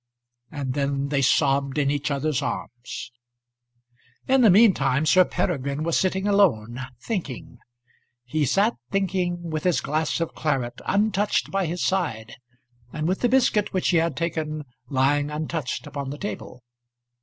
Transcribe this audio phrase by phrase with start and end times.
[0.49, 3.11] And then they sobbed in each other's arms.
[4.27, 7.59] In the mean time Sir Peregrine was sitting alone, thinking.
[8.25, 12.35] He sat thinking, with his glass of claret untouched by his side,
[12.91, 16.63] and with the biscuit which he had taken lying untouched upon the table.